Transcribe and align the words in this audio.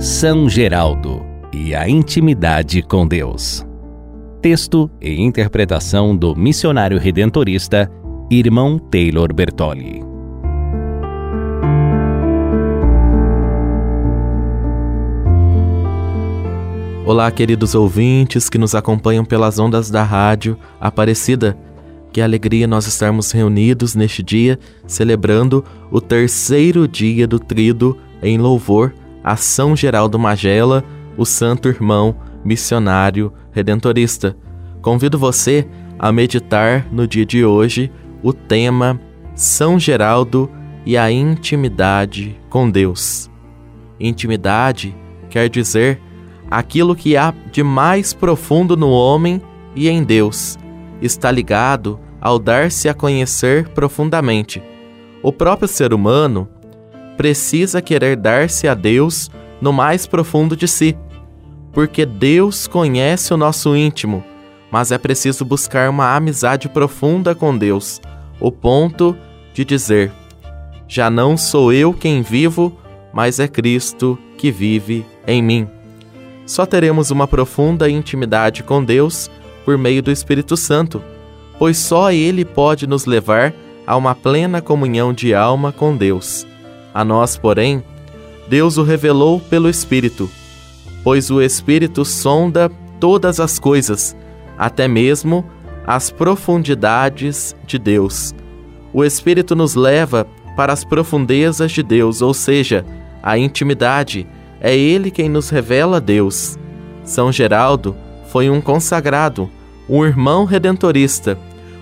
São 0.00 0.48
Geraldo 0.48 1.22
e 1.52 1.74
a 1.74 1.86
intimidade 1.86 2.80
com 2.80 3.06
Deus. 3.06 3.66
Texto 4.40 4.90
e 4.98 5.20
interpretação 5.20 6.16
do 6.16 6.34
missionário 6.34 6.98
redentorista 6.98 7.86
Irmão 8.30 8.78
Taylor 8.78 9.30
Bertoli. 9.34 10.02
Olá, 17.04 17.30
queridos 17.30 17.74
ouvintes 17.74 18.48
que 18.48 18.56
nos 18.56 18.74
acompanham 18.74 19.22
pelas 19.22 19.58
ondas 19.58 19.90
da 19.90 20.02
rádio 20.02 20.58
Aparecida. 20.80 21.58
Que 22.10 22.22
alegria 22.22 22.66
nós 22.66 22.86
estarmos 22.86 23.30
reunidos 23.32 23.94
neste 23.94 24.22
dia, 24.22 24.58
celebrando 24.86 25.62
o 25.90 26.00
terceiro 26.00 26.88
dia 26.88 27.26
do 27.26 27.38
Trido 27.38 27.98
em 28.22 28.38
louvor 28.38 28.94
a 29.22 29.36
São 29.36 29.76
Geraldo 29.76 30.18
Magela, 30.18 30.84
o 31.16 31.24
santo 31.24 31.68
irmão 31.68 32.16
missionário 32.44 33.32
redentorista. 33.52 34.36
Convido 34.80 35.18
você 35.18 35.66
a 35.98 36.10
meditar 36.10 36.86
no 36.90 37.06
dia 37.06 37.26
de 37.26 37.44
hoje 37.44 37.92
o 38.22 38.32
tema 38.32 39.00
São 39.34 39.78
Geraldo 39.78 40.50
e 40.86 40.96
a 40.96 41.10
intimidade 41.10 42.38
com 42.48 42.70
Deus. 42.70 43.30
Intimidade 43.98 44.94
quer 45.28 45.48
dizer 45.48 46.00
aquilo 46.50 46.96
que 46.96 47.16
há 47.16 47.34
de 47.52 47.62
mais 47.62 48.14
profundo 48.14 48.76
no 48.76 48.90
homem 48.90 49.40
e 49.76 49.88
em 49.88 50.02
Deus. 50.02 50.58
Está 51.00 51.30
ligado 51.30 52.00
ao 52.20 52.38
dar-se 52.38 52.88
a 52.88 52.94
conhecer 52.94 53.68
profundamente. 53.68 54.62
O 55.22 55.32
próprio 55.32 55.68
ser 55.68 55.92
humano 55.92 56.48
precisa 57.20 57.82
querer 57.82 58.16
dar-se 58.16 58.66
a 58.66 58.72
Deus 58.72 59.30
no 59.60 59.74
mais 59.74 60.06
profundo 60.06 60.56
de 60.56 60.66
si, 60.66 60.96
porque 61.70 62.06
Deus 62.06 62.66
conhece 62.66 63.34
o 63.34 63.36
nosso 63.36 63.76
íntimo, 63.76 64.24
mas 64.70 64.90
é 64.90 64.96
preciso 64.96 65.44
buscar 65.44 65.90
uma 65.90 66.16
amizade 66.16 66.66
profunda 66.66 67.34
com 67.34 67.54
Deus, 67.54 68.00
o 68.40 68.50
ponto 68.50 69.14
de 69.52 69.66
dizer: 69.66 70.10
Já 70.88 71.10
não 71.10 71.36
sou 71.36 71.70
eu 71.74 71.92
quem 71.92 72.22
vivo, 72.22 72.74
mas 73.12 73.38
é 73.38 73.46
Cristo 73.46 74.18
que 74.38 74.50
vive 74.50 75.04
em 75.26 75.42
mim. 75.42 75.68
Só 76.46 76.64
teremos 76.64 77.10
uma 77.10 77.28
profunda 77.28 77.90
intimidade 77.90 78.62
com 78.62 78.82
Deus 78.82 79.30
por 79.66 79.76
meio 79.76 80.02
do 80.02 80.10
Espírito 80.10 80.56
Santo, 80.56 81.04
pois 81.58 81.76
só 81.76 82.10
Ele 82.10 82.46
pode 82.46 82.86
nos 82.86 83.04
levar 83.04 83.52
a 83.86 83.94
uma 83.94 84.14
plena 84.14 84.62
comunhão 84.62 85.12
de 85.12 85.34
alma 85.34 85.70
com 85.70 85.94
Deus. 85.94 86.48
A 86.92 87.04
nós, 87.04 87.36
porém, 87.36 87.82
Deus 88.48 88.76
o 88.76 88.82
revelou 88.82 89.40
pelo 89.40 89.68
Espírito, 89.68 90.28
pois 91.04 91.30
o 91.30 91.40
Espírito 91.40 92.04
sonda 92.04 92.70
todas 92.98 93.38
as 93.38 93.58
coisas, 93.58 94.16
até 94.58 94.88
mesmo 94.88 95.44
as 95.86 96.10
profundidades 96.10 97.56
de 97.66 97.78
Deus. 97.78 98.34
O 98.92 99.04
Espírito 99.04 99.54
nos 99.54 99.74
leva 99.74 100.26
para 100.56 100.72
as 100.72 100.84
profundezas 100.84 101.72
de 101.72 101.82
Deus, 101.82 102.20
ou 102.20 102.34
seja, 102.34 102.84
a 103.22 103.38
intimidade. 103.38 104.26
É 104.60 104.76
Ele 104.76 105.10
quem 105.10 105.28
nos 105.28 105.48
revela 105.48 106.00
Deus. 106.00 106.58
São 107.04 107.32
Geraldo 107.32 107.96
foi 108.28 108.50
um 108.50 108.60
consagrado, 108.60 109.48
um 109.88 110.04
irmão 110.04 110.44
redentorista, 110.44 111.38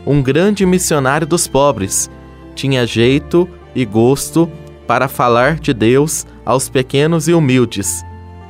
um 0.06 0.22
grande 0.22 0.64
missionário 0.64 1.26
dos 1.26 1.48
pobres. 1.48 2.10
Tinha 2.54 2.86
jeito 2.86 3.48
e 3.74 3.84
gosto 3.84 4.50
para 4.88 5.06
falar 5.06 5.60
de 5.60 5.74
Deus 5.74 6.26
aos 6.46 6.70
pequenos 6.70 7.28
e 7.28 7.34
humildes. 7.34 8.02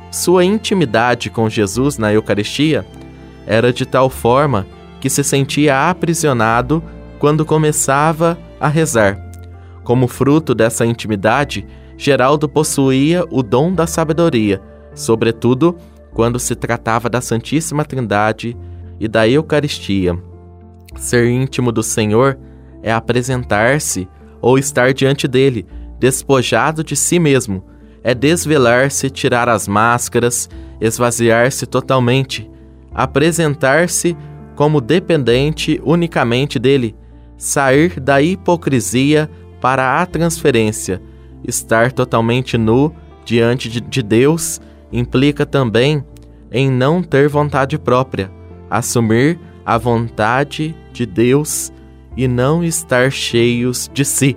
Sua 0.09 0.45
intimidade 0.45 1.29
com 1.29 1.49
Jesus 1.49 1.97
na 1.97 2.13
Eucaristia 2.13 2.85
era 3.45 3.73
de 3.73 3.85
tal 3.85 4.09
forma 4.09 4.65
que 5.01 5.09
se 5.09 5.21
sentia 5.21 5.89
aprisionado 5.89 6.81
quando 7.19 7.45
começava 7.45 8.39
a 8.57 8.69
rezar. 8.69 9.19
Como 9.83 10.07
fruto 10.07 10.55
dessa 10.55 10.85
intimidade, 10.85 11.67
Geraldo 11.97 12.47
possuía 12.47 13.25
o 13.29 13.43
dom 13.43 13.73
da 13.73 13.85
sabedoria, 13.85 14.61
sobretudo 14.95 15.75
quando 16.13 16.39
se 16.39 16.55
tratava 16.55 17.09
da 17.09 17.19
Santíssima 17.19 17.83
Trindade 17.83 18.55
e 18.97 19.09
da 19.09 19.27
Eucaristia. 19.27 20.17
Ser 20.95 21.27
íntimo 21.27 21.71
do 21.71 21.83
Senhor 21.83 22.39
é 22.81 22.93
apresentar-se 22.93 24.07
ou 24.41 24.57
estar 24.57 24.93
diante 24.93 25.27
dele 25.27 25.65
despojado 25.99 26.83
de 26.83 26.95
si 26.95 27.19
mesmo, 27.19 27.63
é 28.03 28.15
desvelar-se, 28.15 29.09
tirar 29.09 29.49
as 29.49 29.67
máscaras, 29.67 30.49
esvaziar-se 30.79 31.65
totalmente, 31.65 32.49
apresentar-se 32.93 34.15
como 34.55 34.81
dependente 34.81 35.79
unicamente 35.83 36.57
dele, 36.57 36.95
sair 37.37 37.99
da 37.99 38.21
hipocrisia 38.21 39.29
para 39.61 40.01
a 40.01 40.05
transferência, 40.05 41.01
estar 41.45 41.91
totalmente 41.91 42.57
nu 42.57 42.93
diante 43.25 43.69
de 43.69 44.01
Deus 44.01 44.59
implica 44.91 45.45
também 45.45 46.03
em 46.51 46.69
não 46.69 47.03
ter 47.03 47.29
vontade 47.29 47.77
própria, 47.77 48.31
assumir 48.69 49.39
a 49.65 49.77
vontade 49.77 50.75
de 50.91 51.05
Deus 51.05 51.71
e 52.17 52.27
não 52.27 52.63
estar 52.63 53.11
cheios 53.11 53.89
de 53.93 54.03
si. 54.03 54.35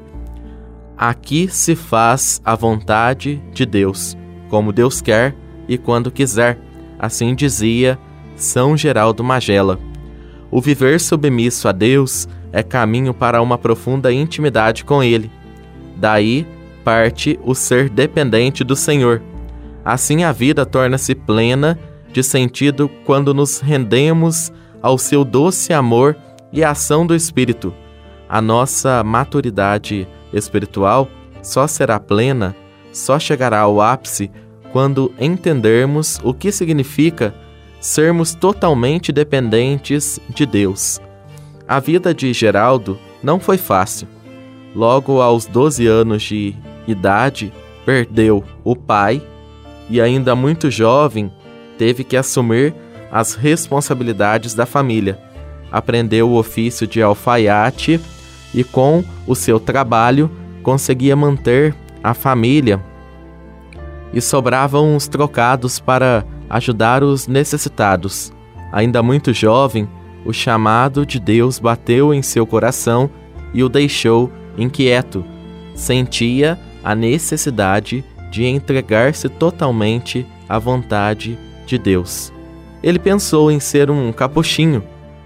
Aqui 1.04 1.48
se 1.48 1.74
faz 1.74 2.40
a 2.44 2.54
vontade 2.54 3.42
de 3.52 3.66
Deus, 3.66 4.16
como 4.48 4.72
Deus 4.72 5.00
quer 5.00 5.34
e 5.66 5.76
quando 5.76 6.12
quiser, 6.12 6.56
assim 6.96 7.34
dizia 7.34 7.98
São 8.36 8.76
Geraldo 8.76 9.24
Magela. 9.24 9.80
O 10.48 10.60
viver 10.60 11.00
submisso 11.00 11.66
a 11.66 11.72
Deus 11.72 12.28
é 12.52 12.62
caminho 12.62 13.12
para 13.12 13.42
uma 13.42 13.58
profunda 13.58 14.12
intimidade 14.12 14.84
com 14.84 15.02
Ele. 15.02 15.28
Daí 15.96 16.46
parte 16.84 17.36
o 17.42 17.52
ser 17.52 17.90
dependente 17.90 18.62
do 18.62 18.76
Senhor. 18.76 19.20
Assim 19.84 20.22
a 20.22 20.30
vida 20.30 20.64
torna-se 20.64 21.16
plena 21.16 21.76
de 22.12 22.22
sentido 22.22 22.88
quando 23.04 23.34
nos 23.34 23.58
rendemos 23.58 24.52
ao 24.80 24.96
seu 24.96 25.24
doce 25.24 25.72
amor 25.72 26.16
e 26.52 26.62
ação 26.62 27.04
do 27.04 27.12
Espírito. 27.12 27.74
A 28.28 28.40
nossa 28.40 29.02
maturidade 29.02 30.06
espiritual 30.32 31.08
só 31.42 31.66
será 31.66 31.98
plena, 31.98 32.54
só 32.92 33.18
chegará 33.18 33.60
ao 33.60 33.80
ápice 33.80 34.30
quando 34.72 35.12
entendermos 35.18 36.20
o 36.22 36.32
que 36.32 36.50
significa 36.50 37.34
sermos 37.80 38.34
totalmente 38.34 39.12
dependentes 39.12 40.20
de 40.28 40.46
Deus. 40.46 41.00
A 41.66 41.80
vida 41.80 42.14
de 42.14 42.32
Geraldo 42.32 42.98
não 43.22 43.40
foi 43.40 43.58
fácil. 43.58 44.08
Logo 44.74 45.20
aos 45.20 45.46
12 45.46 45.86
anos 45.86 46.22
de 46.22 46.54
idade, 46.86 47.52
perdeu 47.84 48.44
o 48.64 48.74
pai 48.74 49.22
e, 49.90 50.00
ainda 50.00 50.34
muito 50.34 50.70
jovem, 50.70 51.30
teve 51.76 52.04
que 52.04 52.16
assumir 52.16 52.74
as 53.10 53.34
responsabilidades 53.34 54.54
da 54.54 54.64
família. 54.64 55.18
Aprendeu 55.70 56.30
o 56.30 56.38
ofício 56.38 56.86
de 56.86 57.02
alfaiate 57.02 58.00
e 58.54 58.62
com 58.62 59.04
o 59.26 59.34
seu 59.34 59.58
trabalho 59.58 60.30
conseguia 60.62 61.16
manter 61.16 61.74
a 62.02 62.14
família 62.14 62.80
e 64.12 64.20
sobravam 64.20 64.94
os 64.94 65.08
trocados 65.08 65.78
para 65.78 66.24
ajudar 66.50 67.02
os 67.02 67.26
necessitados. 67.26 68.32
Ainda 68.70 69.02
muito 69.02 69.32
jovem, 69.32 69.88
o 70.24 70.32
chamado 70.32 71.04
de 71.04 71.18
Deus 71.18 71.58
bateu 71.58 72.12
em 72.12 72.22
seu 72.22 72.46
coração 72.46 73.10
e 73.54 73.62
o 73.62 73.68
deixou 73.68 74.30
inquieto. 74.56 75.24
Sentia 75.74 76.58
a 76.84 76.94
necessidade 76.94 78.04
de 78.30 78.44
entregar-se 78.44 79.28
totalmente 79.28 80.26
à 80.48 80.58
vontade 80.58 81.38
de 81.66 81.78
Deus. 81.78 82.32
Ele 82.82 82.98
pensou 82.98 83.50
em 83.50 83.60
ser 83.60 83.90
um 83.90 84.12
capuchinho, 84.12 84.82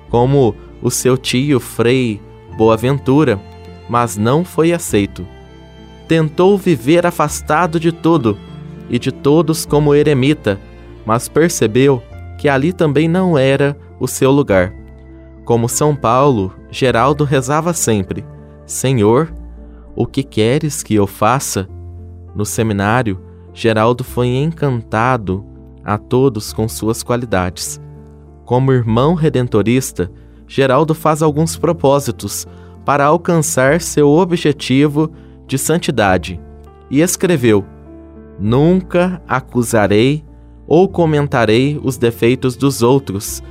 como 0.09 0.55
o 0.83 0.91
seu 0.91 1.17
tio 1.17 1.59
Frei 1.59 2.21
Boaventura, 2.57 3.41
mas 3.89 4.17
não 4.17 4.45
foi 4.45 4.73
aceito. 4.73 5.27
Tentou 6.09 6.57
viver 6.57 7.07
afastado 7.07 7.79
de 7.79 7.93
tudo 7.93 8.39
e 8.89 8.99
de 8.99 9.11
todos 9.11 9.67
como 9.67 9.95
eremita, 9.95 10.59
mas 11.05 11.29
percebeu 11.29 12.03
que 12.39 12.49
ali 12.49 12.73
também 12.73 13.09
não 13.09 13.37
era 13.37 13.77
o 13.99 14.07
seu 14.07 14.31
lugar. 14.31 14.73
Como 15.45 15.69
São 15.69 15.95
Paulo, 15.95 16.53
Geraldo 16.71 17.25
rezava 17.25 17.73
sempre: 17.73 18.25
Senhor, 18.65 19.33
o 19.95 20.07
que 20.07 20.23
queres 20.23 20.83
que 20.83 20.95
eu 20.95 21.07
faça? 21.07 21.69
No 22.35 22.45
seminário, 22.45 23.21
Geraldo 23.55 24.05
foi 24.05 24.29
encantado 24.29 25.45
a 25.83 25.97
todos 25.97 26.53
com 26.53 26.69
suas 26.69 27.03
qualidades. 27.03 27.81
Como 28.45 28.73
irmão 28.73 29.15
redentorista, 29.15 30.11
Geraldo 30.49 30.95
faz 30.95 31.23
alguns 31.23 31.57
propósitos 31.57 32.47
para 32.85 33.05
alcançar 33.05 33.81
seu 33.81 34.09
objetivo 34.09 35.11
de 35.47 35.59
santidade 35.59 36.41
e 36.91 37.01
escreveu: 37.01 37.65
Nunca 38.39 39.21
acusarei 39.27 40.25
ou 40.67 40.89
comentarei 40.89 41.81
os 41.83 41.97
defeitos 41.97 42.57
dos 42.57 42.83
outros, 42.83 43.43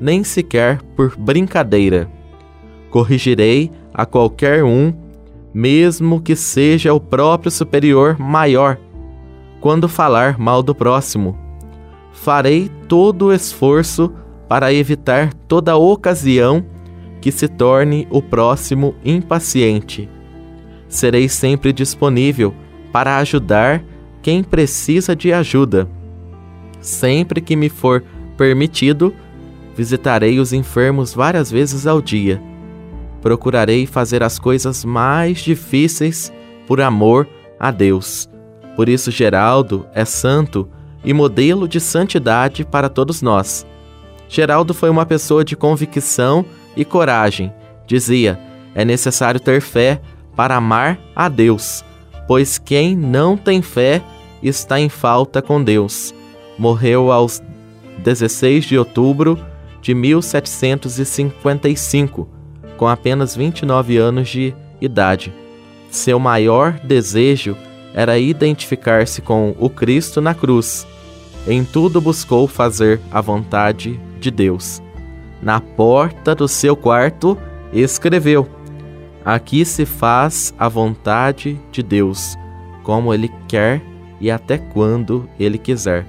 nem 0.00 0.24
sequer 0.24 0.80
por 0.96 1.16
brincadeira. 1.16 2.10
Corrigirei 2.90 3.70
a 3.92 4.04
qualquer 4.04 4.64
um, 4.64 4.92
mesmo 5.52 6.20
que 6.20 6.34
seja 6.34 6.92
o 6.92 7.00
próprio 7.00 7.50
superior 7.50 8.18
maior, 8.18 8.78
quando 9.60 9.88
falar 9.88 10.38
mal 10.38 10.62
do 10.62 10.74
próximo. 10.74 11.38
Farei 12.12 12.70
todo 12.88 13.26
o 13.26 13.32
esforço 13.32 14.12
para 14.52 14.70
evitar 14.70 15.32
toda 15.48 15.78
ocasião 15.78 16.62
que 17.22 17.32
se 17.32 17.48
torne 17.48 18.06
o 18.10 18.20
próximo 18.20 18.94
impaciente. 19.02 20.10
Serei 20.90 21.26
sempre 21.26 21.72
disponível 21.72 22.52
para 22.92 23.16
ajudar 23.16 23.82
quem 24.20 24.44
precisa 24.44 25.16
de 25.16 25.32
ajuda. 25.32 25.88
Sempre 26.82 27.40
que 27.40 27.56
me 27.56 27.70
for 27.70 28.04
permitido, 28.36 29.14
visitarei 29.74 30.38
os 30.38 30.52
enfermos 30.52 31.14
várias 31.14 31.50
vezes 31.50 31.86
ao 31.86 32.02
dia. 32.02 32.38
Procurarei 33.22 33.86
fazer 33.86 34.22
as 34.22 34.38
coisas 34.38 34.84
mais 34.84 35.38
difíceis 35.38 36.30
por 36.66 36.78
amor 36.82 37.26
a 37.58 37.70
Deus. 37.70 38.28
Por 38.76 38.86
isso, 38.86 39.10
Geraldo 39.10 39.86
é 39.94 40.04
santo 40.04 40.68
e 41.02 41.14
modelo 41.14 41.66
de 41.66 41.80
santidade 41.80 42.66
para 42.66 42.90
todos 42.90 43.22
nós. 43.22 43.66
Geraldo 44.32 44.74
foi 44.74 44.90
uma 44.90 45.06
pessoa 45.06 45.44
de 45.44 45.54
convicção 45.54 46.44
e 46.76 46.84
coragem. 46.84 47.52
Dizia: 47.86 48.36
é 48.74 48.84
necessário 48.84 49.38
ter 49.38 49.60
fé 49.60 50.00
para 50.34 50.56
amar 50.56 50.98
a 51.14 51.28
Deus, 51.28 51.84
pois 52.26 52.58
quem 52.58 52.96
não 52.96 53.36
tem 53.36 53.62
fé 53.62 54.02
está 54.42 54.80
em 54.80 54.88
falta 54.88 55.40
com 55.40 55.62
Deus 55.62 56.12
morreu 56.58 57.10
aos 57.10 57.42
16 57.98 58.64
de 58.64 58.78
outubro 58.78 59.36
de 59.80 59.94
1755, 59.94 62.28
com 62.76 62.86
apenas 62.86 63.34
29 63.34 63.96
anos 63.96 64.28
de 64.28 64.54
idade. 64.80 65.32
Seu 65.90 66.20
maior 66.20 66.78
desejo 66.84 67.56
era 67.94 68.18
identificar-se 68.18 69.20
com 69.20 69.54
o 69.58 69.68
Cristo 69.68 70.18
na 70.20 70.34
cruz. 70.34 70.86
Em 71.46 71.62
tudo 71.64 72.00
buscou 72.00 72.46
fazer 72.46 73.00
a 73.10 73.20
vontade 73.20 74.00
de 74.22 74.30
Deus. 74.30 74.82
Na 75.42 75.60
porta 75.60 76.34
do 76.34 76.48
seu 76.48 76.74
quarto 76.76 77.36
escreveu: 77.72 78.48
Aqui 79.24 79.64
se 79.64 79.84
faz 79.84 80.54
a 80.58 80.68
vontade 80.68 81.60
de 81.70 81.82
Deus, 81.82 82.38
como 82.82 83.12
Ele 83.12 83.30
quer 83.48 83.82
e 84.20 84.30
até 84.30 84.56
quando 84.56 85.28
Ele 85.38 85.58
quiser. 85.58 86.06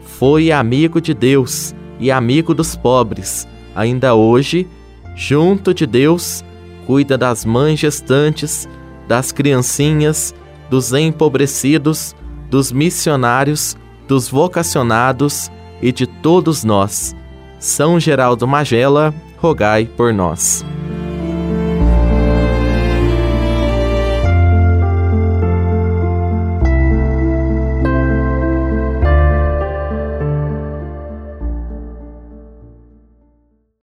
Foi 0.00 0.50
amigo 0.52 1.00
de 1.00 1.12
Deus 1.12 1.74
e 1.98 2.10
amigo 2.10 2.54
dos 2.54 2.76
pobres. 2.76 3.46
Ainda 3.74 4.14
hoje, 4.14 4.66
junto 5.14 5.74
de 5.74 5.86
Deus, 5.86 6.44
cuida 6.86 7.18
das 7.18 7.44
mães 7.44 7.78
gestantes, 7.78 8.68
das 9.06 9.32
criancinhas, 9.32 10.34
dos 10.68 10.92
empobrecidos, 10.92 12.14
dos 12.48 12.70
missionários, 12.72 13.76
dos 14.08 14.28
vocacionados 14.28 15.50
e 15.82 15.92
de 15.92 16.06
todos 16.06 16.64
nós. 16.64 17.14
São 17.60 18.00
Geraldo 18.00 18.48
Magela, 18.48 19.14
rogai 19.36 19.84
por 19.84 20.14
nós. 20.14 20.64